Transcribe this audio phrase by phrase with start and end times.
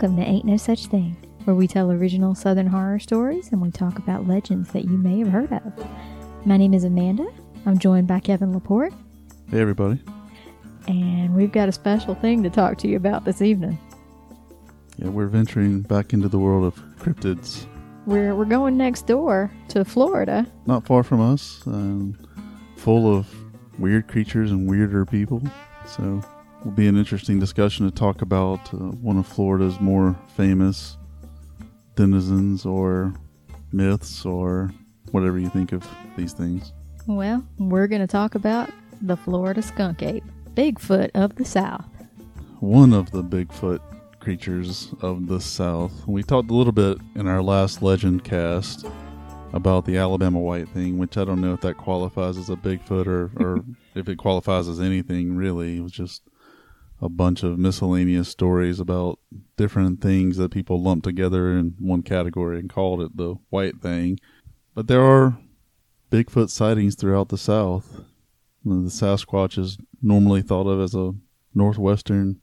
[0.00, 3.72] Welcome to Ain't No Such Thing, where we tell original Southern horror stories and we
[3.72, 5.72] talk about legends that you may have heard of.
[6.46, 7.26] My name is Amanda.
[7.66, 8.92] I'm joined by Kevin Laporte,
[9.50, 10.00] Hey, everybody.
[10.86, 13.76] and we've got a special thing to talk to you about this evening.
[14.98, 17.66] Yeah, we're venturing back into the world of cryptids.
[18.06, 20.46] We're we're going next door to Florida.
[20.66, 22.16] Not far from us, um,
[22.76, 23.26] full of
[23.80, 25.42] weird creatures and weirder people.
[25.86, 26.22] So,
[26.64, 30.96] will be an interesting discussion to talk about uh, one of Florida's more famous
[31.94, 33.12] denizens or
[33.72, 34.70] myths or
[35.10, 35.86] whatever you think of
[36.16, 36.72] these things.
[37.06, 41.86] Well, we're going to talk about the Florida skunk ape, Bigfoot of the South.
[42.60, 43.80] one of the Bigfoot
[44.20, 46.06] creatures of the South.
[46.06, 48.84] We talked a little bit in our last legend cast
[49.52, 53.06] about the Alabama white thing, which I don't know if that qualifies as a Bigfoot
[53.06, 55.78] or, or if it qualifies as anything really.
[55.78, 56.22] It was just
[57.00, 59.18] a bunch of miscellaneous stories about
[59.56, 64.18] different things that people lumped together in one category and called it the white thing.
[64.74, 65.38] But there are
[66.10, 68.00] Bigfoot sightings throughout the South.
[68.64, 71.14] The Sasquatch is normally thought of as a
[71.54, 72.40] northwestern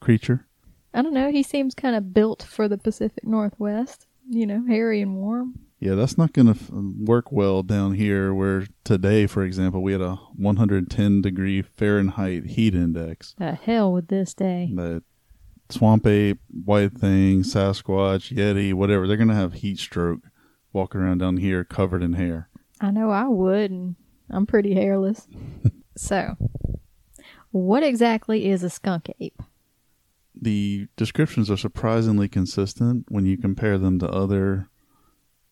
[0.00, 0.46] creature.
[0.94, 4.06] I don't know, he seems kind of built for the Pacific Northwest.
[4.30, 5.58] You know, hairy and warm.
[5.80, 9.92] Yeah, that's not going to f- work well down here where today, for example, we
[9.92, 13.34] had a 110 degree Fahrenheit heat index.
[13.38, 14.72] The hell with this day.
[14.74, 15.04] That
[15.70, 20.20] swamp ape, white thing, Sasquatch, Yeti, whatever, they're going to have heat stroke
[20.72, 22.48] walking around down here covered in hair.
[22.80, 23.96] I know I would, and
[24.30, 25.28] I'm pretty hairless.
[25.96, 26.36] so,
[27.50, 29.40] what exactly is a skunk ape?
[30.40, 34.68] The descriptions are surprisingly consistent when you compare them to other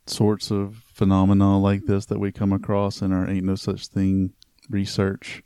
[0.07, 4.33] sorts of phenomena like this that we come across in our Ain't No Such Thing
[4.69, 5.43] research.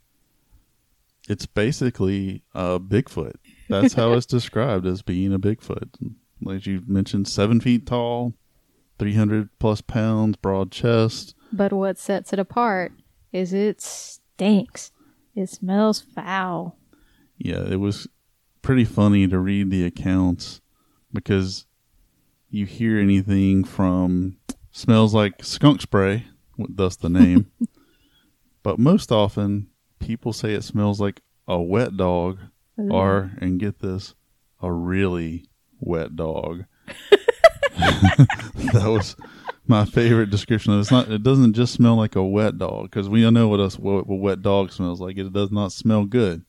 [1.29, 3.35] It's basically a Bigfoot.
[3.69, 5.89] That's how it's described as being a Bigfoot.
[6.41, 8.33] Like you mentioned, seven feet tall,
[8.99, 11.35] 300 plus pounds, broad chest.
[11.53, 12.93] But what sets it apart
[13.31, 14.91] is it stinks.
[15.35, 16.77] It smells foul.
[17.37, 18.07] Yeah, it was
[18.61, 20.61] pretty funny to read the accounts
[21.13, 21.65] because
[22.51, 24.37] you hear anything from
[24.71, 26.25] smells like skunk spray,
[26.57, 27.49] thus the name.
[28.63, 29.67] but most often,
[29.99, 32.39] people say it smells like a wet dog,
[32.77, 34.15] or, and get this,
[34.61, 35.45] a really
[35.79, 36.65] wet dog.
[37.77, 39.15] that was
[39.67, 40.79] my favorite description.
[40.79, 41.09] It's not.
[41.11, 44.05] It doesn't just smell like a wet dog because we all know what a, what
[44.09, 45.17] a wet dog smells like.
[45.17, 46.43] It does not smell good.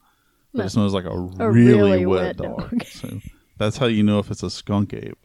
[0.53, 0.65] But No.
[0.67, 2.71] it smells like a, A really, really wet, wet dog.
[2.71, 2.85] dog.
[2.85, 3.21] so
[3.59, 5.19] that's how you know if it's a skunk ape.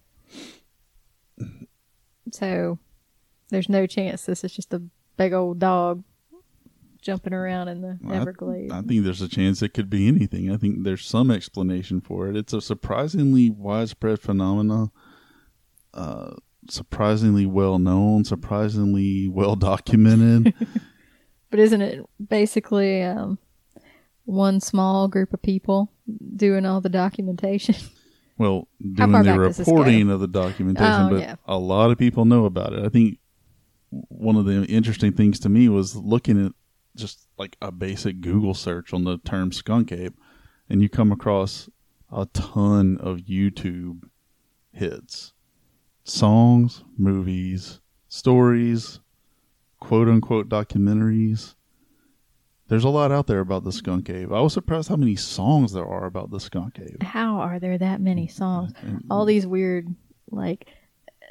[2.32, 2.80] So,
[3.50, 4.82] there's no chance this is just a
[5.16, 6.04] big old dog
[7.02, 8.72] jumping around in the I- Everglades.
[8.72, 10.52] I think there's a chance it could be anything.
[10.52, 12.36] I think there's some explanation for it.
[12.36, 14.92] It's a surprisingly widespread phenomena,
[15.94, 16.36] uh,
[16.70, 20.54] surprisingly well known, surprisingly well documented.
[21.50, 23.38] But isn't it basically um,
[24.26, 25.90] one small group of people
[26.36, 27.76] doing all the documentation?
[28.38, 31.36] Well, doing the back does this reporting of the documentation, Oh, but yeah.
[31.48, 32.84] a lot of people know about it.
[32.86, 33.20] I think
[33.90, 36.52] one of the interesting things to me was looking at
[36.96, 40.18] just like a basic Google search on the term skunk ape,
[40.70, 41.70] and you come across
[42.12, 44.10] a ton of YouTube
[44.72, 45.34] hits,
[46.04, 49.00] songs, movies, stories,
[49.80, 51.56] quote unquote documentaries.
[52.68, 54.32] There's a lot out there about the skunk ape.
[54.32, 57.02] I was surprised how many songs there are about the skunk ape.
[57.02, 58.74] How are there that many songs?
[58.82, 59.88] And- All these weird,
[60.32, 60.68] like,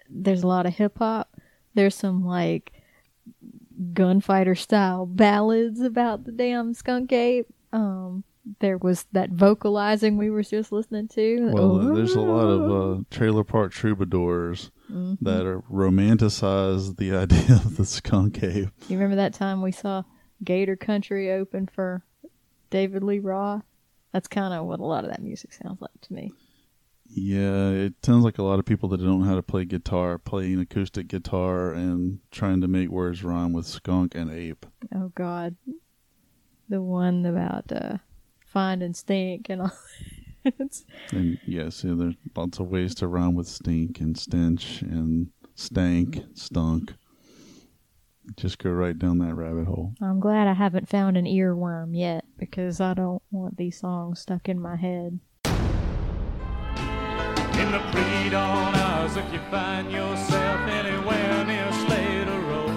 [0.08, 1.34] there's a lot of hip hop.
[1.74, 2.72] There's some, like,
[3.92, 7.46] gunfighter style ballads about the damn skunk ape.
[7.72, 8.24] Um,
[8.60, 11.50] there was that vocalizing we were just listening to.
[11.52, 15.18] Well, there's a lot of uh, trailer park troubadours Mhm.
[15.22, 18.68] that romanticize the idea of the skunk ape.
[18.88, 20.04] You remember that time we saw
[20.44, 22.02] Gator Country open for
[22.70, 23.64] David Lee Roth?
[24.12, 26.32] That's kind of what a lot of that music sounds like to me.
[27.08, 30.18] Yeah, it sounds like a lot of people that don't know how to play guitar
[30.18, 34.66] playing acoustic guitar and trying to make words rhyme with skunk and ape.
[34.94, 35.56] Oh God,
[36.68, 37.98] the one about uh,
[38.44, 39.72] find and stink and all.
[40.44, 45.28] it's, And yes, yeah, there's lots of ways to rhyme with stink and stench and
[45.54, 46.94] stank, stunk.
[48.34, 49.92] Just go right down that rabbit hole.
[50.02, 54.48] I'm glad I haven't found an earworm yet because I don't want these songs stuck
[54.48, 55.20] in my head.
[55.44, 55.52] In
[57.72, 62.68] the pre-dawn hours, if you find yourself anywhere near Slater Road,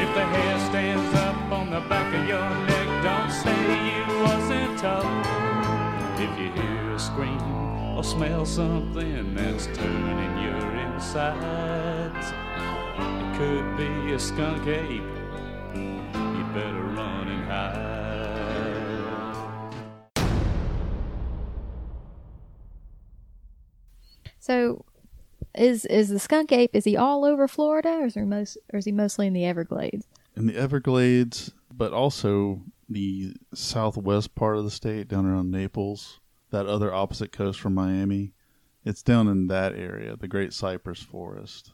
[0.00, 4.76] if the hair stands up on the back of your neck, don't say you wasn't
[4.78, 5.06] told.
[6.18, 7.40] If you hear a scream
[7.96, 12.32] or smell something that's turning your insides.
[13.40, 15.02] It could be a skunk ape.
[15.74, 17.96] You better run and hide.
[24.38, 24.84] So,
[25.54, 26.70] is is the skunk ape?
[26.74, 29.46] Is he all over Florida, or is he most, or is he mostly in the
[29.46, 30.06] Everglades?
[30.36, 36.20] in the Everglades, but also the southwest part of the state down around Naples,
[36.50, 38.34] that other opposite coast from Miami.
[38.84, 41.72] It's down in that area, the Great Cypress Forest.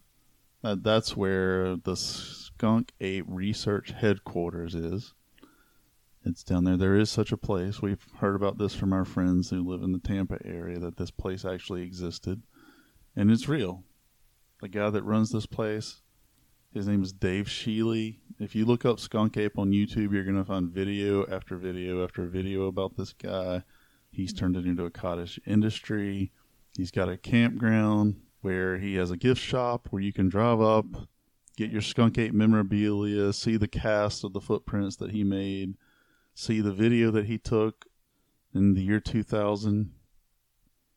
[0.66, 5.14] That, that's where the skunk ape research headquarters is.
[6.24, 6.76] It's down there.
[6.76, 7.80] There is such a place.
[7.80, 11.12] We've heard about this from our friends who live in the Tampa area that this
[11.12, 12.42] place actually existed.
[13.14, 13.84] And it's real.
[14.60, 16.02] The guy that runs this place,
[16.74, 18.16] his name is Dave Shealy.
[18.40, 22.02] If you look up Skunk Ape on YouTube, you're going to find video after video
[22.02, 23.62] after video about this guy.
[24.10, 26.32] He's turned it into a cottage industry.
[26.76, 28.16] He's got a campground
[28.46, 30.86] where he has a gift shop where you can drive up,
[31.56, 35.74] get your Skunk Ape memorabilia, see the cast of the footprints that he made,
[36.32, 37.86] see the video that he took
[38.54, 39.90] in the year 2000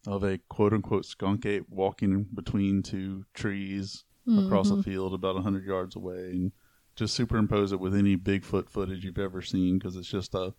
[0.06, 4.82] of a quote unquote skunk ape walking between two trees across a mm-hmm.
[4.82, 6.52] field about 100 yards away and
[6.96, 10.54] just superimpose it with any Bigfoot footage you've ever seen because it's just a,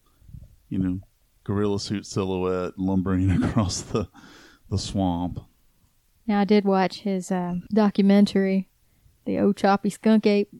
[0.69, 0.99] you know,
[1.45, 4.09] gorilla suit silhouette lumbering across the,
[4.69, 5.39] the swamp.
[6.27, 8.69] Now, I did watch his uh, documentary,
[9.25, 10.51] the Ochopee skunk ape.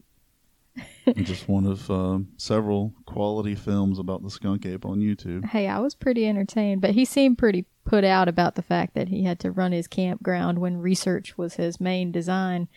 [1.15, 5.45] Just one of um, several quality films about the skunk ape on YouTube.
[5.45, 9.09] Hey, I was pretty entertained, but he seemed pretty put out about the fact that
[9.09, 12.67] he had to run his campground when research was his main design.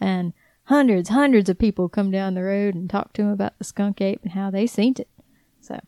[0.00, 0.32] And
[0.64, 4.00] hundreds, hundreds of people come down the road and talk to him about the skunk
[4.00, 5.08] ape and how they seen it.
[5.60, 5.80] So,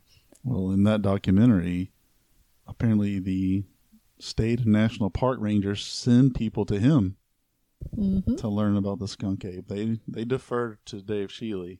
[0.43, 1.91] Well, in that documentary,
[2.67, 3.63] apparently the
[4.19, 7.17] state and national park rangers send people to him
[7.95, 8.37] mhm.
[8.37, 9.67] to learn about the skunk ape.
[9.67, 11.79] They they defer to Dave Shealy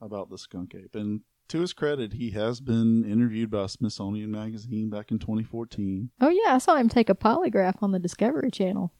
[0.00, 4.90] about the skunk ape, and to his credit, he has been interviewed by Smithsonian Magazine
[4.90, 6.10] back in 2014.
[6.20, 8.92] oh yeah, I saw him take a polygraph on the Discovery Channel.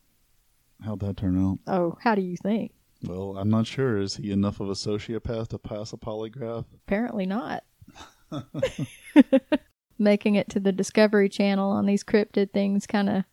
[0.83, 1.59] How'd that turn out?
[1.67, 2.73] Oh, how do you think?
[3.03, 3.99] Well, I'm not sure.
[3.99, 6.65] Is he enough of a sociopath to pass a polygraph?
[6.87, 7.65] Apparently not.
[9.99, 13.25] Making it to the Discovery Channel on these cryptid things kind of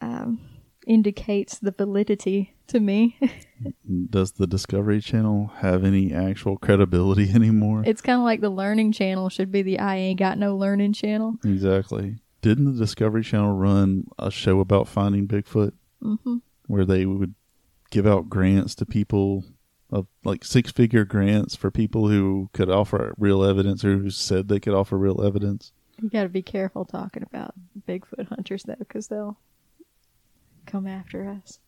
[0.00, 0.40] um,
[0.86, 3.18] indicates the validity to me.
[4.10, 7.82] Does the Discovery Channel have any actual credibility anymore?
[7.86, 10.92] it's kind of like the Learning Channel should be the I Ain't Got No Learning
[10.92, 11.36] Channel.
[11.44, 12.16] Exactly.
[12.42, 16.36] Didn't the Discovery Channel run a show about finding Bigfoot hmm
[16.68, 17.34] where they would
[17.90, 19.44] give out grants to people
[19.90, 24.48] of like six figure grants for people who could offer real evidence or who said
[24.48, 25.72] they could offer real evidence?
[26.02, 27.54] You got to be careful talking about
[27.88, 29.38] Bigfoot hunters though, because they'll
[30.66, 31.58] come after us.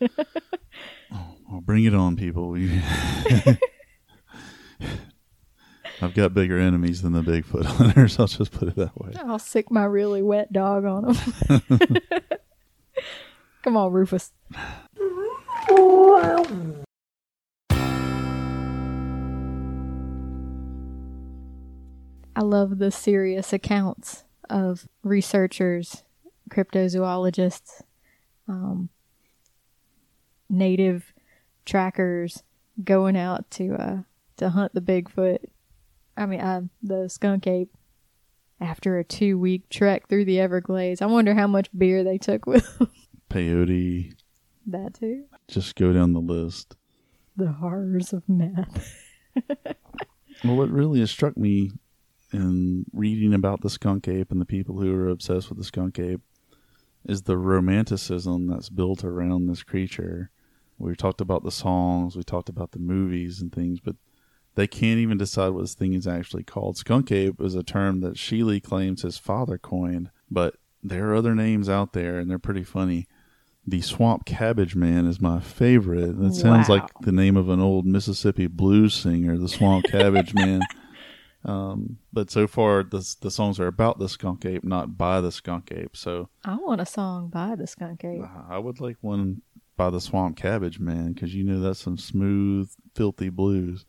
[1.10, 2.54] Oh, well, bring it on, people.
[6.00, 8.18] I've got bigger enemies than the Bigfoot hunters.
[8.20, 9.12] I'll just put it that way.
[9.18, 11.16] I'll sick my really wet dog on them.
[13.62, 14.32] Come on, Rufus.
[22.38, 26.04] I love the serious accounts of researchers,
[26.48, 27.82] cryptozoologists,
[28.46, 28.90] um,
[30.48, 31.12] native
[31.66, 32.44] trackers
[32.84, 33.96] going out to uh,
[34.36, 35.38] to hunt the Bigfoot.
[36.16, 37.74] I mean, uh, the skunk ape
[38.60, 41.02] after a two week trek through the Everglades.
[41.02, 42.88] I wonder how much beer they took with them.
[43.30, 44.14] Peyote.
[44.68, 45.24] that too.
[45.48, 46.76] Just go down the list.
[47.36, 48.94] The horrors of meth.
[50.44, 51.72] Well, what really has struck me
[52.32, 55.98] in reading about the skunk ape and the people who are obsessed with the skunk
[55.98, 56.20] ape
[57.06, 60.30] is the romanticism that's built around this creature.
[60.78, 63.96] We talked about the songs, we talked about the movies and things, but
[64.54, 66.76] they can't even decide what this thing is actually called.
[66.76, 71.34] Skunk ape is a term that Shealy claims his father coined, but there are other
[71.34, 73.06] names out there and they're pretty funny.
[73.66, 76.16] The Swamp Cabbage Man is my favorite.
[76.20, 76.76] It sounds Wow.
[76.76, 80.60] like the name of an old Mississippi blues singer, the Swamp Cabbage Man.
[81.48, 85.32] Um, but so far, the the songs are about the skunk ape, not by the
[85.32, 85.96] skunk ape.
[85.96, 88.22] So I want a song by the skunk ape.
[88.48, 89.40] I would like one
[89.76, 93.86] by the Swamp Cabbage Man because you know that's some smooth, filthy blues.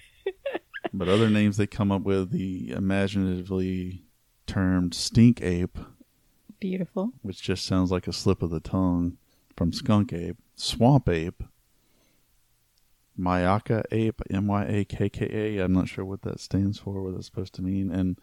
[0.94, 4.04] but other names they come up with the imaginatively
[4.46, 5.78] termed stink ape,
[6.60, 7.12] Beautiful.
[7.20, 9.18] which just sounds like a slip of the tongue
[9.54, 11.42] from skunk ape, swamp ape,
[13.20, 15.26] Myakka ape, M Y A K K
[15.58, 15.64] A.
[15.64, 17.90] I'm not sure what that stands for, what that's supposed to mean.
[17.90, 18.18] And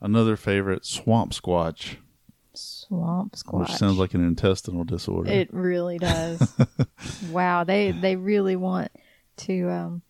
[0.00, 1.96] another favorite, swamp squatch.
[2.54, 3.60] Swamp squatch.
[3.68, 5.30] which sounds like an intestinal disorder.
[5.30, 6.52] It really does.
[7.30, 8.90] wow, they they really want
[9.38, 10.02] to um,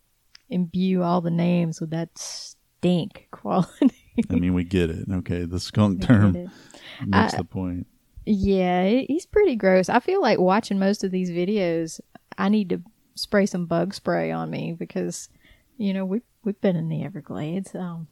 [0.49, 3.95] imbue all the names with that stink quality.
[4.31, 5.07] I mean, we get it.
[5.11, 6.33] Okay, the skunk They term
[7.07, 7.87] makes I- the point.
[8.27, 9.89] Yeah, he's pretty gross.
[9.89, 12.01] I feel like watching most of these videos,
[12.39, 12.83] I need to
[13.21, 15.29] spray some bug spray on me because,
[15.77, 17.75] you know, we we've been in the Everglades.
[17.75, 18.09] Um,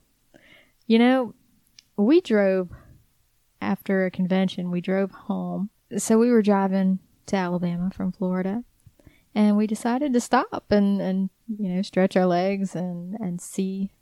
[0.86, 1.34] you know,
[1.96, 2.70] we drove
[3.60, 4.70] after a convention.
[4.70, 8.64] We drove home, so we were driving to Alabama from Florida,
[9.34, 13.92] and we decided to stop and and you know stretch our legs and and see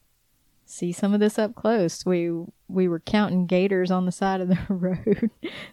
[0.67, 2.05] see some of this up close.
[2.05, 2.31] We
[2.69, 5.31] we were counting gators on the side of the road.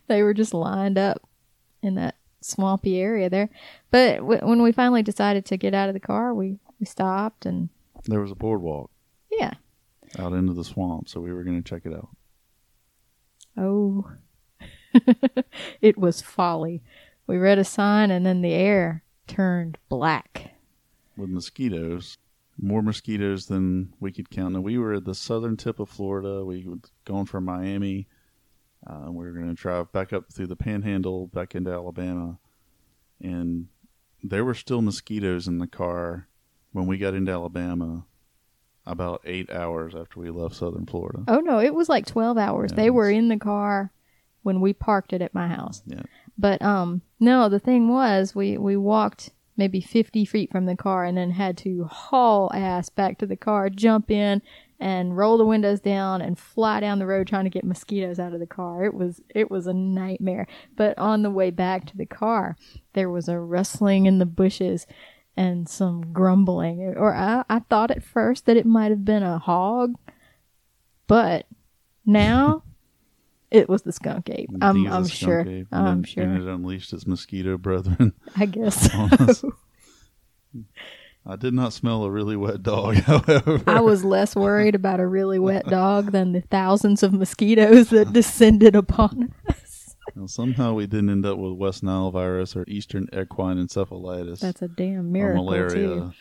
[0.07, 1.27] they were just lined up
[1.81, 3.49] in that swampy area there.
[3.91, 7.45] But w- when we finally decided to get out of the car, we we stopped
[7.45, 7.69] and
[8.05, 8.89] There was a boardwalk
[9.31, 9.53] yeah.
[10.19, 12.09] out into the swamp, so we were going to check it out.
[13.57, 14.09] Oh,
[15.81, 16.81] it was folly.
[17.27, 20.51] We read a sign and then the air turned black.
[21.17, 22.17] with mosquitoes.
[22.61, 24.53] More mosquitoes than we could count.
[24.53, 26.45] Now, we were at the southern tip of Florida.
[26.45, 28.07] We were going from Miami.
[28.85, 32.37] Uh, we were going to drive back up through the panhandle, back into Alabama.
[33.21, 33.67] And
[34.21, 36.27] there were still mosquitoes in the car
[36.71, 38.05] when we got into Alabama
[38.85, 41.23] about eight hours after we left southern Florida.
[41.27, 42.71] Oh no, it was like 12 hours.
[42.71, 43.91] Yeah, they were in the car
[44.41, 45.81] when we parked it at my house.
[45.85, 46.01] Yeah.
[46.37, 51.05] But um no, the thing was we we walked maybe 50 feet from the car
[51.05, 54.41] and then had to haul ass back to the car, jump in
[54.79, 58.33] and roll the windows down and fly down the road trying to get mosquitoes out
[58.33, 58.83] of the car.
[58.85, 60.47] It was it was a nightmare.
[60.75, 62.57] But on the way back to the car,
[62.93, 64.85] there was a rustling in the bushes
[65.37, 66.81] and some grumbling.
[66.97, 69.95] Or I, I thought at first that it might have been a hog,
[71.07, 71.45] but
[72.05, 72.63] now
[73.51, 74.49] it was the skunk ape.
[74.61, 75.41] I'm think it was I'm skunk sure.
[75.47, 76.23] ape, I'm then- sure.
[76.23, 78.13] And it unleashed its mosquito brethren.
[78.35, 78.89] I guess.
[78.93, 79.43] us.
[81.25, 83.61] I did not smell a really wet dog, however.
[83.65, 88.11] I was less worried about a really wet dog than the thousands of mosquitoes that
[88.13, 89.95] descended upon us.
[90.15, 94.61] Now, somehow we didn't end up with West Nile virus or Eastern equine encephalitis That's
[94.61, 96.13] a damn or miracle malaria too.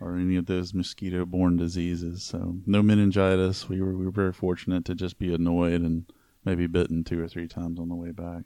[0.00, 2.22] or any of those mosquito-borne diseases.
[2.22, 3.68] So no meningitis.
[3.70, 6.04] We were we were very fortunate to just be annoyed and
[6.44, 8.42] maybe bitten two or three times on the way back,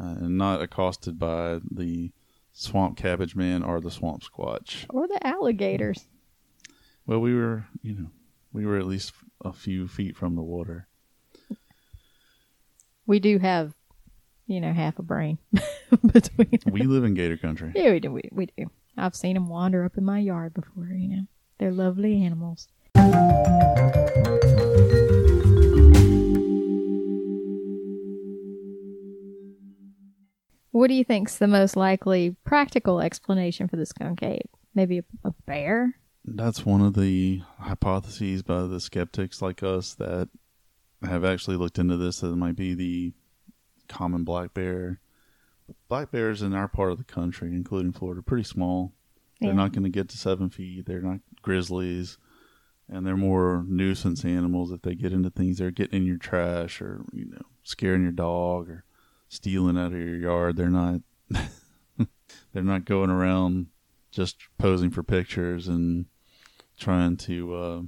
[0.00, 2.10] uh, and not accosted by the
[2.52, 4.86] swamp cabbage man or the swamp squatch.
[4.88, 6.06] Or the alligators.
[7.06, 8.10] Well, we were you know
[8.52, 9.12] we were at least
[9.44, 10.86] a few feet from the water.
[13.06, 13.74] We do have,
[14.46, 15.38] you know, half a brain
[16.12, 16.60] between.
[16.66, 17.72] We live in Gator Country.
[17.74, 18.12] Yeah, we do.
[18.12, 18.70] We, we do.
[18.96, 20.86] I've seen them wander up in my yard before.
[20.86, 21.26] You know,
[21.58, 22.68] they're lovely animals.
[30.80, 34.48] What do you think's the most likely practical explanation for the skunk ape?
[34.74, 35.96] Maybe a, a bear?
[36.24, 40.30] That's one of the hypotheses by the skeptics like us that
[41.02, 42.20] have actually looked into this.
[42.20, 43.12] That it might be the
[43.90, 45.00] common black bear.
[45.90, 48.94] Black bears in our part of the country, including Florida, are pretty small.
[49.38, 49.56] They're Yeah.
[49.56, 50.86] not going to get to seven feet.
[50.86, 52.16] They're not grizzlies,
[52.88, 54.72] and they're more nuisance animals.
[54.72, 58.12] If they get into things, they're getting in your trash or you know scaring your
[58.12, 58.84] dog or
[59.30, 60.56] stealing out of your yard.
[60.56, 61.00] They're not.
[62.52, 63.68] they're not going around
[64.10, 66.06] just posing for pictures and
[66.78, 67.82] trying to uh,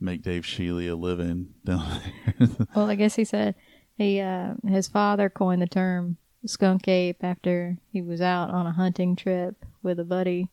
[0.00, 2.02] make Dave Shealy a living down
[2.38, 2.48] there.
[2.74, 3.54] Well, I guess he said
[3.96, 8.72] he uh, his father coined the term skunk ape after he was out on a
[8.72, 10.48] hunting trip with a buddy,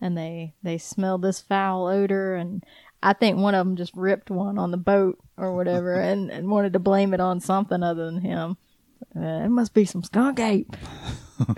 [0.00, 2.64] and they they smelled this foul odor, and
[3.02, 6.48] I think one of them just ripped one on the boat or whatever, and, and
[6.48, 8.56] wanted to blame it on something other than him.
[9.16, 10.76] Uh, it must be some skunk ape.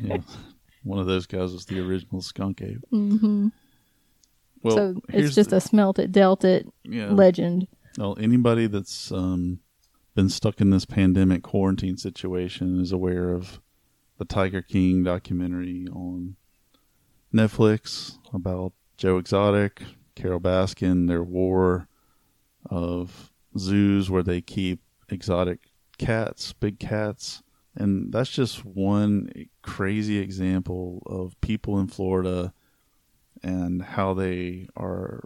[0.00, 0.18] yeah.
[0.84, 2.84] One of those guys was the original skunk ape.
[2.90, 3.48] hmm
[4.62, 7.10] Well, so it's just the- a smelt it, dealt it yeah.
[7.10, 7.66] legend.
[7.98, 9.60] Well, anybody that's um,
[10.14, 13.60] been stuck in this pandemic quarantine situation is aware of
[14.18, 16.36] the Tiger King documentary on
[17.34, 19.82] Netflix about Joe Exotic,
[20.14, 21.88] Carole Baskin, their war
[22.70, 25.71] of zoos where they keep exotic
[26.04, 27.42] cats, big cats.
[27.74, 29.30] And that's just one
[29.62, 32.52] crazy example of people in Florida
[33.42, 35.24] and how they are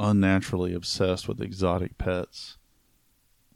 [0.00, 2.58] unnaturally obsessed with exotic pets,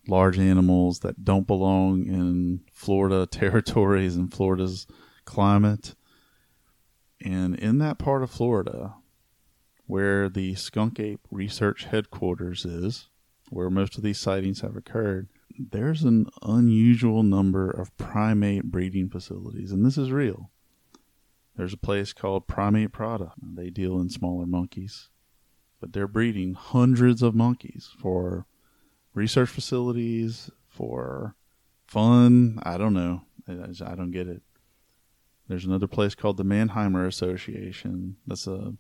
[0.06, 4.87] large animals that don't belong in Florida territories and Florida's
[5.25, 5.94] climate.
[7.20, 8.94] And in that part of Florida,
[9.87, 13.08] where the skunk ape research headquarters is,
[13.50, 15.28] where most of these sightings have occurred,
[15.59, 20.50] there's an unusual number of primate breeding facilities, and this is real.
[21.57, 23.35] There's a place called Primate Product.
[23.43, 25.09] They deal in smaller monkeys,
[25.81, 28.47] but they're breeding hundreds of monkeys for
[29.12, 31.35] research facilities, for
[31.87, 32.61] fun.
[32.62, 33.23] I don't know.
[33.49, 33.53] I,
[33.85, 34.43] I don't get it.
[35.49, 38.17] There's another place called the Mannheimer Association.
[38.27, 38.75] That's a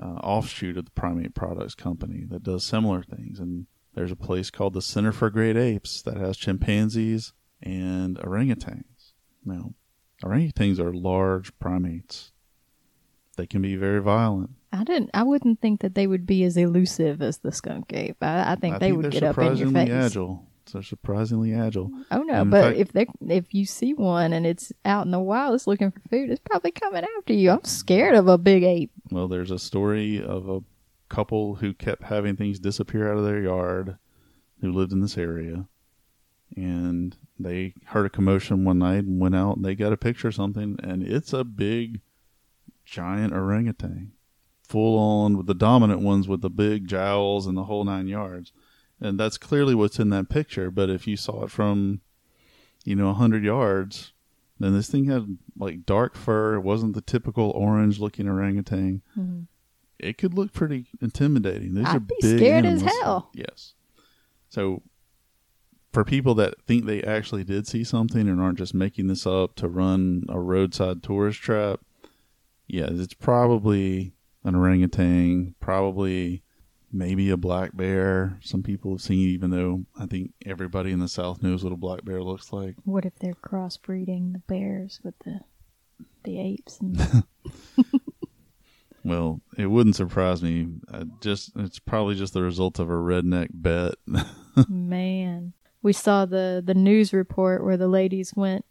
[0.00, 3.40] uh, offshoot of the Primate Products Company that does similar things.
[3.40, 3.66] And
[3.98, 9.14] there's a place called the Center for Great Apes that has chimpanzees and orangutans.
[9.44, 9.74] Now,
[10.22, 12.30] orangutans are large primates.
[13.36, 14.50] They can be very violent.
[14.72, 15.10] I didn't.
[15.14, 18.18] I wouldn't think that they would be as elusive as the skunk ape.
[18.22, 19.90] I, I think I they think would get up in your surprisingly face.
[19.92, 20.46] agile.
[20.72, 21.90] They're surprisingly agile.
[22.12, 22.42] Oh no!
[22.42, 25.56] In but fact- if they if you see one and it's out in the wild,
[25.56, 27.50] it's looking for food, it's probably coming after you.
[27.50, 28.92] I'm scared of a big ape.
[29.10, 30.60] Well, there's a story of a
[31.08, 33.98] couple who kept having things disappear out of their yard
[34.60, 35.66] who lived in this area.
[36.56, 40.28] And they heard a commotion one night and went out and they got a picture
[40.28, 40.78] of something.
[40.82, 42.00] And it's a big,
[42.84, 44.12] giant orangutan.
[44.62, 48.52] Full on with the dominant ones with the big jowls and the whole nine yards.
[49.00, 50.70] And that's clearly what's in that picture.
[50.70, 52.00] But if you saw it from,
[52.84, 54.12] you know, a 100 yards,
[54.58, 56.56] then this thing had like dark fur.
[56.56, 59.02] It wasn't the typical orange looking orangutan.
[59.16, 59.42] Mm-hmm.
[59.98, 61.74] It could look pretty intimidating.
[61.74, 63.00] These I'd are be big scared as animals.
[63.02, 63.30] hell.
[63.34, 63.74] Yes.
[64.48, 64.82] So
[65.92, 69.56] for people that think they actually did see something and aren't just making this up
[69.56, 71.80] to run a roadside tourist trap,
[72.66, 74.12] yeah, it's probably
[74.44, 76.42] an orangutan, probably
[76.92, 78.38] maybe a black bear.
[78.42, 81.76] Some people have seen, even though I think everybody in the South knows what a
[81.76, 82.76] black bear looks like.
[82.84, 85.40] What if they're crossbreeding the bears with the
[86.24, 86.78] the apes?
[86.80, 86.98] And
[89.08, 90.68] Well, it wouldn't surprise me.
[90.92, 93.94] I just it's probably just the result of a redneck bet.
[94.68, 98.64] man, we saw the the news report where the ladies went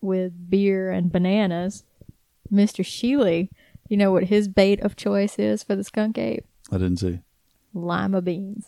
[0.00, 1.84] with beer and bananas.
[2.50, 3.48] Mister Shealy,
[3.88, 6.44] you know what his bait of choice is for the skunk ape?
[6.70, 7.20] I didn't see.
[7.72, 8.66] lima beans.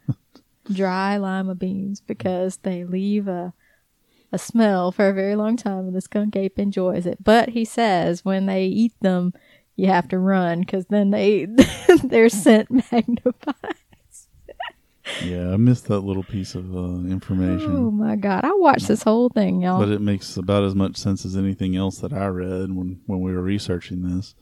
[0.72, 3.52] Dry lima beans because they leave a
[4.34, 7.22] a smell for a very long time and the skunk ape enjoys it.
[7.22, 9.34] But he says when they eat them
[9.76, 11.46] you have to run because then they
[12.04, 13.74] their scent magnifies.
[15.24, 17.74] Yeah, I missed that little piece of uh, information.
[17.76, 18.44] Oh my god!
[18.44, 19.80] I watched this whole thing, y'all.
[19.80, 23.20] but it makes about as much sense as anything else that I read when, when
[23.20, 24.34] we were researching this.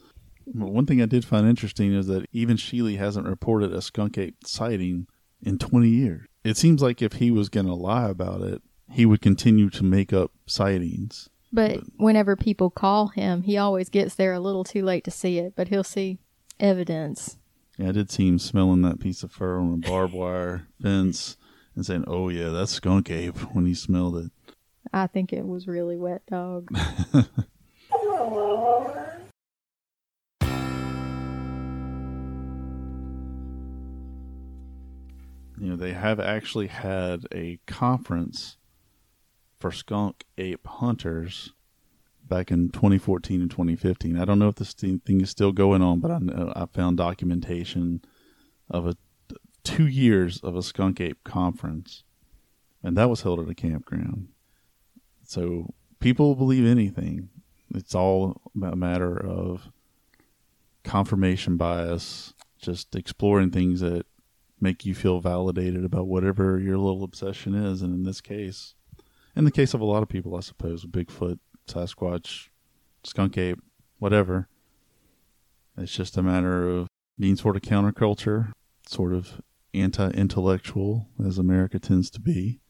[0.47, 4.19] But one thing I did find interesting is that even Shealy hasn't reported a skunk
[4.19, 5.07] ape sighting
[5.43, 6.27] in 20 years.
[6.45, 9.85] It seems like if he was going to lie about it, he would continue to
[9.85, 11.29] make up sightings.
[11.53, 15.39] But whenever people call him, he always gets there a little too late to see
[15.39, 16.19] it, but he'll see
[16.61, 17.39] evidence.
[17.77, 21.37] Yeah, I did see him smelling that piece of fur on a barbed wire fence
[21.75, 24.31] and saying, "Oh yeah, that's skunk ape." When he smelled it,
[24.93, 26.69] I think it was really wet dog.
[35.61, 38.57] you know, they have actually had a conference
[39.61, 41.53] for skunk ape hunters
[42.27, 44.19] back in 2014 and 2015.
[44.19, 46.97] I don't know if this thing is still going on, but I know I found
[46.97, 48.03] documentation
[48.69, 48.97] of a
[49.63, 52.03] two years of a skunk ape conference,
[52.83, 54.29] and that was held at a campground.
[55.25, 57.29] So people believe anything.
[57.75, 59.69] It's all a matter of
[60.83, 64.07] confirmation bias, just exploring things that
[64.61, 67.83] make you feel validated about whatever your little obsession is.
[67.83, 68.75] And in this case,
[69.37, 71.39] in the case of a lot of people, I suppose, Bigfoot,
[71.69, 72.49] Sasquatch,
[73.05, 73.61] skunk ape,
[73.99, 74.49] whatever,
[75.77, 76.89] it's just a matter of
[77.19, 78.53] being sort of counterculture,
[78.87, 79.41] sort of
[79.73, 82.61] anti intellectual, as America tends to be,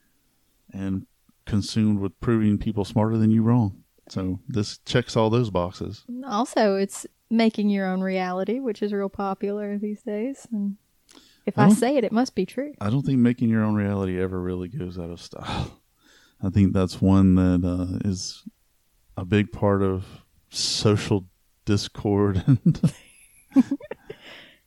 [0.72, 1.06] and
[1.46, 3.82] consumed with proving people smarter than you wrong.
[4.08, 6.04] So this checks all those boxes.
[6.26, 10.46] Also, it's making your own reality, which is real popular these days.
[10.52, 10.76] And
[11.46, 12.74] if I I, say it, it must be true.
[12.80, 15.79] I don't think making your own reality ever really goes out of style.
[16.42, 18.44] I think that's one that uh, is
[19.16, 20.04] a big part of
[20.48, 21.26] social
[21.64, 22.92] discord and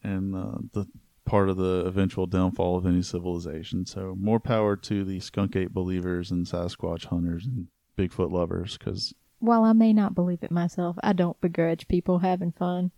[0.03, 0.88] and uh, the
[1.25, 3.86] part of the eventual downfall of any civilization.
[3.86, 9.13] So more power to the skunk ape believers and Sasquatch hunters and Bigfoot lovers, because
[9.39, 12.91] While I may not believe it myself, I don't begrudge people having fun.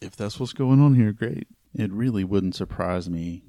[0.00, 1.48] if that's what's going on here, great.
[1.74, 3.44] It really wouldn't surprise me.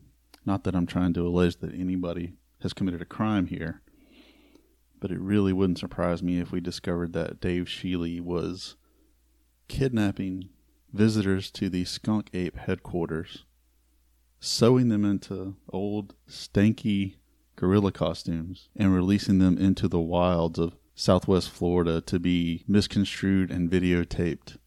[0.46, 3.82] Not that I'm trying to allege that anybody has committed a crime here,
[5.00, 8.76] but it really wouldn't surprise me if we discovered that Dave Shealy was
[9.68, 10.50] kidnapping
[10.94, 13.46] visitors to the skunk ape headquarters,
[14.40, 17.16] sewing them into old, stanky
[17.56, 23.70] gorilla costumes and releasing them into the wilds of southwest Florida to be misconstrued and
[23.70, 24.58] videotaped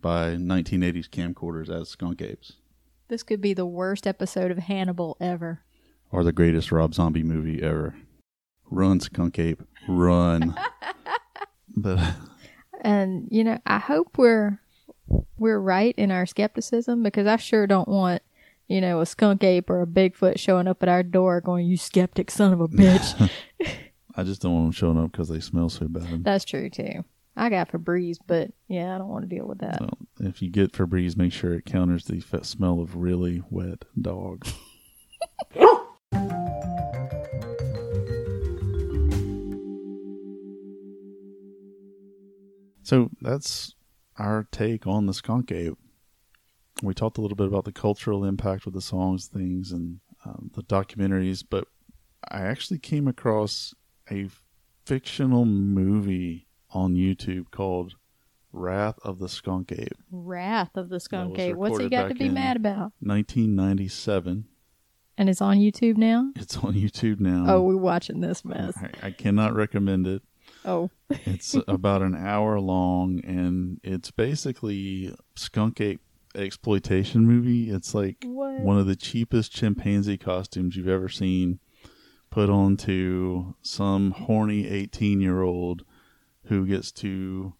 [0.00, 2.54] by 1980s camcorders as skunk apes.
[3.08, 5.60] This could be the worst episode of Hannibal ever.
[6.10, 7.94] Or the greatest Rob Zombie movie ever.
[8.70, 10.54] Run, skunk ape, run.
[11.76, 12.00] but
[12.80, 14.60] And you know, I hope we're
[15.38, 18.22] we're right in our skepticism because I sure don't want
[18.68, 21.76] you know a skunk ape or a Bigfoot showing up at our door going, "You
[21.76, 23.30] skeptic son of a bitch."
[24.16, 26.22] I just don't want them showing up because they smell so bad.
[26.22, 27.04] That's true too.
[27.36, 29.78] I got Febreze, but yeah, I don't want to deal with that.
[29.78, 33.84] So if you get Febreze, make sure it counters the f- smell of really wet
[34.00, 34.46] dog.
[42.84, 43.74] so that's
[44.18, 45.76] our take on the skunk ape.
[46.82, 50.50] We talked a little bit about the cultural impact with the songs, things, and um,
[50.54, 51.66] the documentaries, but
[52.28, 53.74] I actually came across
[54.10, 54.28] a
[54.84, 57.94] fictional movie on YouTube called
[58.52, 61.56] Wrath of the Skunk Ape, Wrath of the Skunk Ape.
[61.56, 62.92] What's he got to be mad about?
[63.00, 64.46] 1997.
[65.16, 66.32] And it's on YouTube now.
[66.34, 67.44] It's on YouTube now.
[67.48, 68.74] oh, we're watching this mess.
[68.76, 70.22] I, I cannot recommend it.
[70.64, 76.00] Oh, It's about an hour long, and it's basically skunk ape
[76.34, 77.70] exploitation movie.
[77.70, 78.60] It's like what?
[78.60, 81.60] one of the cheapest chimpanzee costumes you've ever seen
[82.30, 85.84] put onto some horny 18 year old
[86.46, 87.54] who gets to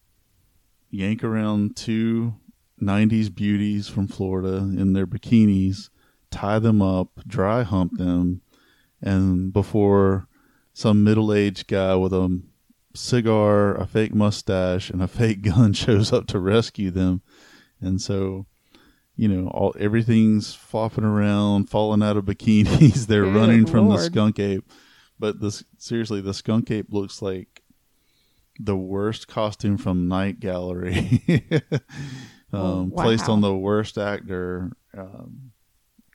[0.90, 2.34] yank around two
[2.82, 5.90] 90s beauties from Florida in their bikinis,
[6.30, 8.40] tie them up, dry hump them,
[9.00, 10.26] and before
[10.72, 12.42] some middle aged guy with a
[12.94, 17.22] cigar, a fake mustache, and a fake gun shows up to rescue them.
[17.80, 18.46] And so,
[19.16, 23.06] you know, all everything's flopping around, falling out of bikinis.
[23.06, 24.64] They're Good running from the skunk ape.
[25.18, 27.62] But this seriously, the skunk ape looks like
[28.58, 31.22] the worst costume from Night Gallery,
[32.52, 35.52] um, Oh, placed on the worst actor um,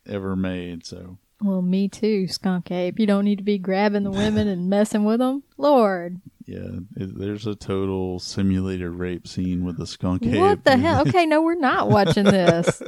[0.06, 0.86] ever made.
[0.86, 3.00] So Well, me too, Skunk Ape.
[3.00, 5.44] You don't need to be grabbing the women and messing with them.
[5.58, 6.20] Lord.
[6.52, 10.40] Yeah, it, there's a total simulated rape scene with the skunk ape.
[10.40, 11.08] What the hell?
[11.08, 12.82] Okay, no, we're not watching this.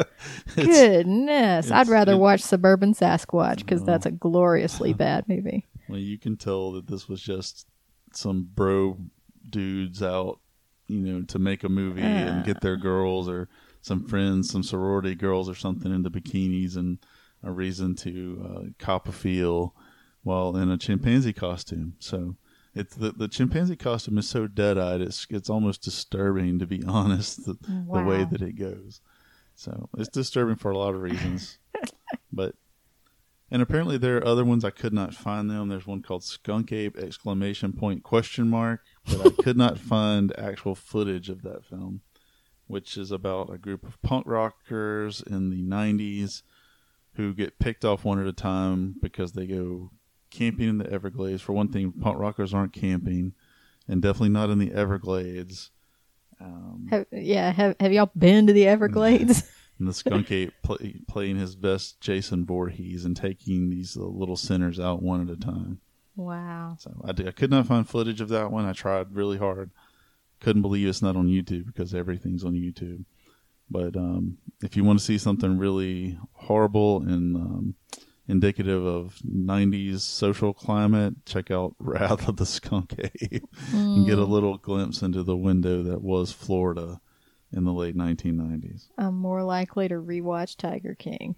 [0.56, 1.72] Goodness.
[1.72, 3.86] I'd rather it- watch Suburban Sasquatch because Oh.
[3.86, 5.68] that's a gloriously bad movie.
[5.88, 7.68] Well, you can tell that this was just
[8.14, 8.98] some bro
[9.50, 10.40] dudes out,
[10.88, 13.50] you know, to make a movie and get their girls or
[13.82, 17.00] some friends, some sorority girls or something into bikinis and
[17.44, 19.74] a reason to uh, cop a feel
[20.24, 21.96] while in a chimpanzee costume.
[22.00, 22.36] So
[22.74, 25.02] it's the the chimpanzee costume is so dead eyed.
[25.02, 27.46] It's it's almost disturbing to be honest.
[27.46, 29.02] The, the way that it goes.
[29.56, 31.60] So it's disturbing for a lot of reasons,
[32.32, 32.56] but
[33.52, 35.68] and apparently there are other ones I could not find them.
[35.68, 40.74] There's one called Skunk Ape exclamation point question mark, but I could not find actual
[40.74, 42.02] footage of that film,
[42.68, 46.44] which is about a group of punk rockers in the 90s
[47.16, 49.92] who get picked off one at a time because they go
[50.32, 51.42] camping in the Everglades.
[51.42, 53.34] For one thing, punk rockers aren't camping,
[53.88, 55.72] and definitely not in the Everglades.
[56.40, 59.44] Um, Have, yeah, have, have y'all been to the Everglades?
[59.80, 64.36] and the skunk ape play, playing his best Jason Voorhees and taking these uh, little
[64.36, 65.80] sinners out one at a time.
[66.16, 66.76] wow.
[66.80, 68.66] So I, did, I could not find footage of that one.
[68.66, 69.72] I tried really hard.
[70.40, 73.06] Couldn't believe it's not on YouTube because everything's on YouTube.
[73.70, 77.76] But um, if you want to see something really horrible and um,
[78.28, 84.26] indicative of 90s social climate, check out Wrath of the Skunk Ape and get a
[84.26, 87.02] little glimpse into the window that was Florida
[87.54, 88.88] in the late 1990s.
[88.98, 91.36] I'm more likely to rewatch Tiger King.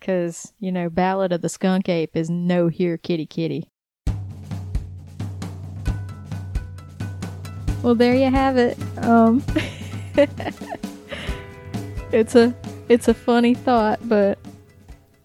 [0.00, 3.68] Because, you know, Ballad of the Skunk Ape is no here kitty kitty.
[7.82, 8.78] Well, there you have it.
[8.98, 9.44] Um,
[12.12, 12.54] it's a
[12.88, 14.38] it's a funny thought, but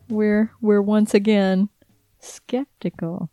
[0.10, 1.70] we're we're once again
[2.20, 3.30] skeptical.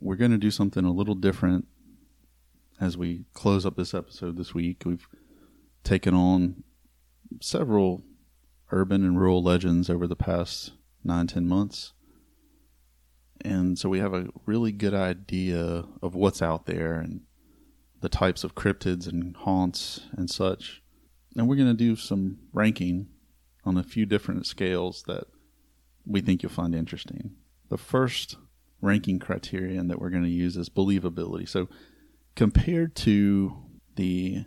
[0.00, 1.66] we're going to do something a little different
[2.80, 4.82] as we close up this episode this week.
[4.86, 5.08] We've
[5.82, 6.62] taken on
[7.40, 8.04] several
[8.70, 10.72] urban and rural legends over the past
[11.02, 11.92] nine, ten months.
[13.40, 17.22] And so we have a really good idea of what's out there and
[18.00, 20.82] the types of cryptids and haunts and such.
[21.36, 23.08] And we're going to do some ranking
[23.64, 25.24] on a few different scales that
[26.08, 27.32] we think you'll find interesting.
[27.68, 28.36] The first
[28.80, 31.48] ranking criterion that we're going to use is believability.
[31.48, 31.68] So,
[32.34, 33.56] compared to
[33.96, 34.44] the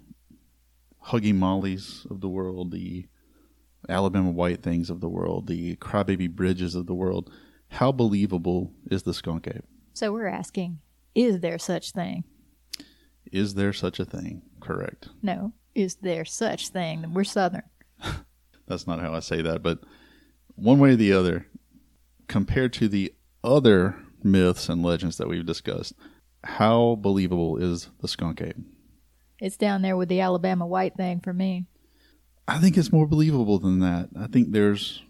[1.07, 3.05] Huggy Mollies of the world, the
[3.87, 7.31] Alabama White Things of the world, the Crybaby Bridges of the world,
[7.69, 9.65] How believable is the skunk ape?
[9.93, 10.79] So we're asking,
[11.15, 12.23] is there such thing?
[13.31, 14.41] Is there such a thing?
[14.59, 15.09] Correct.
[15.21, 17.13] No, is there such thing?
[17.13, 17.63] We're Southern.
[18.67, 19.79] That's not how I say that, but
[20.55, 21.47] one way or the other,
[22.31, 23.13] compared to the
[23.43, 25.93] other myths and legends that we've discussed,
[26.45, 28.55] how believable is the skunk ape?
[29.41, 31.65] It's down there with the Alabama white thing for me.
[32.47, 34.09] I think it's more believable than that.
[34.17, 35.03] I think there's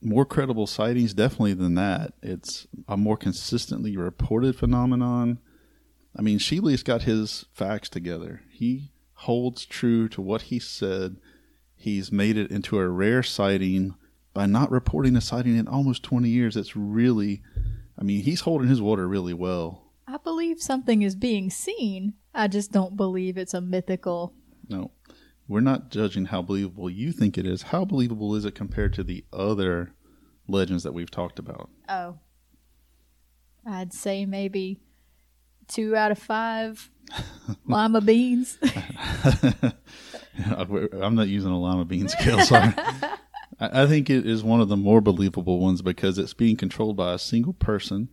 [0.00, 2.14] more credible sightings definitely than that.
[2.22, 5.40] It's a more consistently reported phenomenon.
[6.16, 8.42] I mean, Shealy's got his facts together.
[8.48, 11.16] He holds true to what he said.
[11.74, 13.96] He's made it into a rare sighting
[14.40, 16.54] by not reporting a sighting in almost 20 years.
[16.54, 17.42] That's really,
[17.98, 19.92] I mean, he's holding his water really well.
[20.06, 22.14] I believe something is being seen.
[22.32, 24.32] I just don't believe it's a mythical.
[24.66, 24.92] No,
[25.46, 27.64] we're not judging how believable you think it is.
[27.64, 29.92] How believable is it compared to the other
[30.48, 31.68] legends that we've talked about?
[31.86, 32.18] Oh.
[33.66, 34.80] I'd say maybe
[35.68, 36.90] two out of five
[37.66, 38.56] lima beans.
[40.46, 42.72] I'm not using a lima bean scale, sorry.
[43.60, 47.12] I think it is one of the more believable ones because it's being controlled by
[47.12, 48.08] a single person.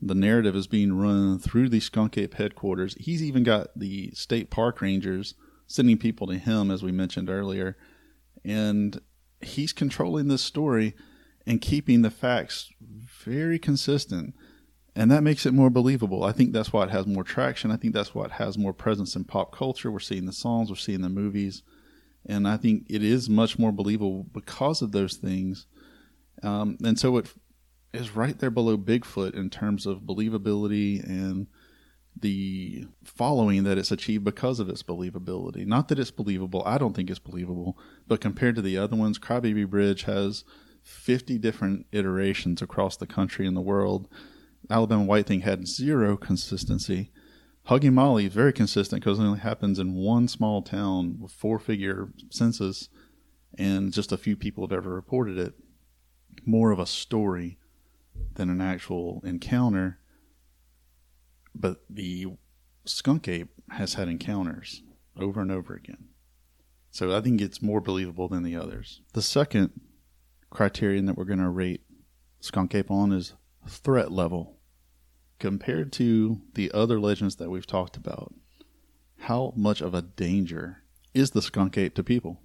[0.00, 2.94] The narrative is being run through the Skunk Ape headquarters.
[2.98, 5.34] He's even got the state park rangers
[5.66, 7.76] sending people to him, as we mentioned earlier.
[8.44, 9.00] And
[9.40, 10.94] he's controlling this story
[11.46, 14.34] and keeping the facts very consistent.
[14.94, 16.22] And that makes it more believable.
[16.22, 17.72] I think that's why it has more traction.
[17.72, 19.90] I think that's why it has more presence in pop culture.
[19.90, 21.62] We're seeing the songs, we're seeing the movies.
[22.26, 25.66] And I think it is much more believable because of those things.
[26.42, 27.32] Um, and so it
[27.92, 31.46] is right there below Bigfoot in terms of believability and
[32.18, 35.66] the following that it's achieved because of its believability.
[35.66, 39.18] Not that it's believable, I don't think it's believable, but compared to the other ones,
[39.18, 40.44] Crybaby Bridge has
[40.82, 44.08] 50 different iterations across the country and the world.
[44.68, 47.10] Alabama White Thing had zero consistency.
[47.70, 51.60] Hugging Molly is very consistent because it only happens in one small town with four
[51.60, 52.88] figure census,
[53.56, 55.54] and just a few people have ever reported it.
[56.44, 57.58] More of a story
[58.34, 60.00] than an actual encounter.
[61.54, 62.32] But the
[62.86, 64.82] skunk ape has had encounters
[65.16, 66.08] over and over again.
[66.90, 69.00] So I think it's more believable than the others.
[69.12, 69.80] The second
[70.50, 71.82] criterion that we're going to rate
[72.40, 73.34] skunk ape on is
[73.68, 74.56] threat level.
[75.40, 78.34] Compared to the other legends that we've talked about,
[79.20, 80.82] how much of a danger
[81.14, 82.38] is the skunk ape to people?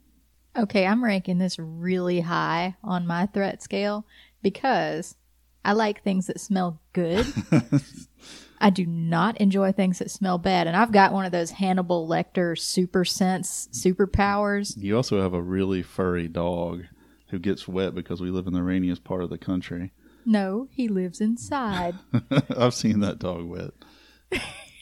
[0.58, 4.08] Okay, I'm ranking this really high on my threat scale
[4.42, 5.18] because
[5.66, 7.26] I like things that smell good.
[8.62, 10.66] I do not enjoy things that smell bad.
[10.66, 14.74] And I've got one of those Hannibal Lecter super sense superpowers.
[14.78, 16.86] You also have a really furry dog
[17.30, 19.92] who gets wet because we live in the rainiest part of the country.
[20.26, 21.96] No, he lives inside.
[22.58, 23.72] I've seen that dog wet.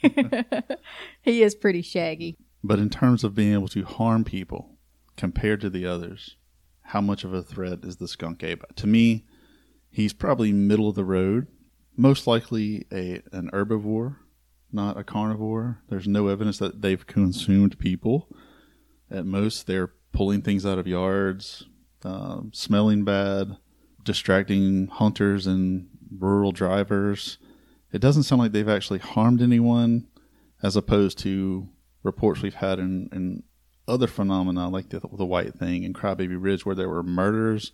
[1.21, 2.37] he is pretty shaggy.
[2.63, 4.77] But in terms of being able to harm people
[5.17, 6.37] compared to the others,
[6.83, 8.63] how much of a threat is the skunk ape?
[8.77, 9.25] To me,
[9.91, 11.47] he's probably middle of the road.
[11.95, 14.17] Most likely a an herbivore,
[14.71, 15.81] not a carnivore.
[15.89, 18.29] There's no evidence that they've consumed people.
[19.11, 21.65] At most, they're pulling things out of yards,
[22.03, 23.57] um, smelling bad,
[24.03, 25.87] distracting hunters and
[26.17, 27.37] rural drivers.
[27.91, 30.07] It doesn't sound like they've actually harmed anyone,
[30.61, 31.67] as opposed to
[32.03, 33.43] reports we've had in, in
[33.87, 37.71] other phenomena like the, the White Thing and Crybaby Ridge, where there were murders,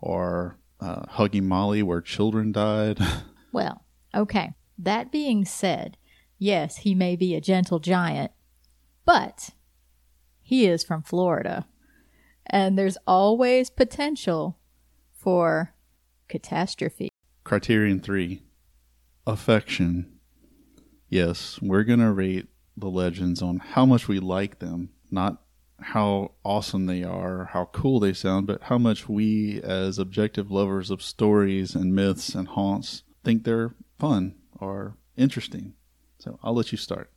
[0.00, 2.98] or uh, Hugging Molly, where children died.
[3.52, 4.54] Well, okay.
[4.76, 5.96] That being said,
[6.38, 8.32] yes, he may be a gentle giant,
[9.04, 9.50] but
[10.42, 11.68] he is from Florida.
[12.46, 14.58] And there's always potential
[15.24, 15.74] for
[16.28, 17.08] catastrophe.
[17.44, 18.42] Criterion three,
[19.26, 20.18] affection.
[21.08, 25.40] Yes, we're gonna rate the legends on how much we like them, not
[25.80, 30.90] how awesome they are, how cool they sound, but how much we, as objective lovers
[30.90, 35.74] of stories and myths and haunts, think they're fun or interesting.
[36.18, 37.10] So I'll let you start.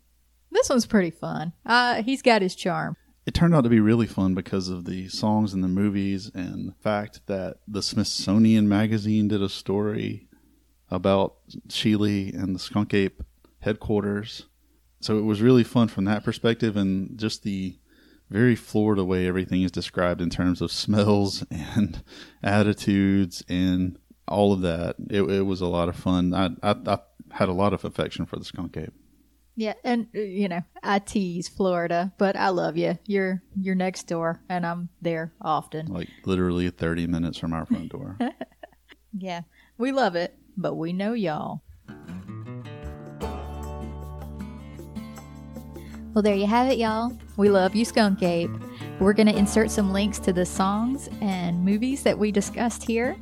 [0.51, 1.53] This one's pretty fun.
[1.65, 2.95] Uh, he's got his charm.
[3.27, 6.69] It turned out to be really fun because of the songs and the movies and
[6.69, 10.29] the fact that the Smithsonian magazine did a story
[10.89, 11.35] about
[11.67, 13.21] Shealy and the skunk ape
[13.59, 14.45] headquarters.
[15.01, 17.77] So it was really fun from that perspective and just the
[18.29, 22.01] very Florida way everything is described in terms of smells and
[22.41, 24.95] attitudes and all of that.
[25.09, 26.33] It, it was a lot of fun.
[26.33, 26.99] I, I, I
[27.31, 28.93] had a lot of affection for the skunk ape.
[29.59, 32.97] Yeah, and uh, you know, I tease Florida, but I love you.
[33.07, 35.87] You're you're next door, and I'm there often.
[35.87, 38.17] Like literally 30 minutes from our front door.
[39.19, 39.41] Yeah,
[39.79, 41.61] we love it, but we know y'all.
[46.13, 47.17] Well, there you have it, y'all.
[47.35, 48.51] We love you, Skunk Ape.
[48.99, 53.15] We're going to insert some links to the songs and movies that we discussed here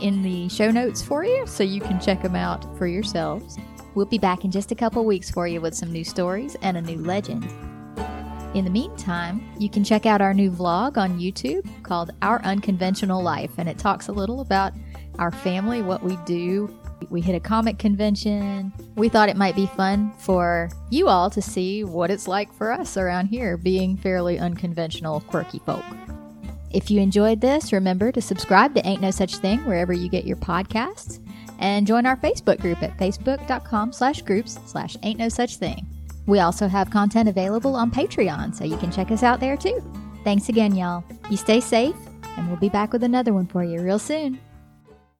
[0.00, 3.56] in the show notes for you so you can check them out for yourselves.
[3.98, 6.76] We'll be back in just a couple weeks for you with some new stories and
[6.76, 7.42] a new legend.
[8.54, 13.20] In the meantime, you can check out our new vlog on YouTube called Our Unconventional
[13.20, 14.72] Life, and it talks a little about
[15.18, 16.72] our family, what we do.
[17.10, 18.72] We hit a comic convention.
[18.94, 22.70] We thought it might be fun for you all to see what it's like for
[22.70, 25.84] us around here, being fairly unconventional, quirky folk.
[26.70, 30.24] If you enjoyed this, remember to subscribe to Ain't No Such Thing wherever you get
[30.24, 31.18] your podcasts,
[31.58, 35.86] and join our Facebook group at facebook.com slash groups slash ain't no such thing.
[36.26, 39.82] We also have content available on Patreon, so you can check us out there too.
[40.24, 41.04] Thanks again, y'all.
[41.30, 41.96] You stay safe,
[42.36, 44.38] and we'll be back with another one for you real soon.